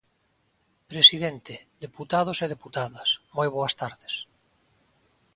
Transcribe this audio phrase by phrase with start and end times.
[0.91, 1.55] Presidente,
[1.85, 4.13] deputados e deputadas, moi boas tardes.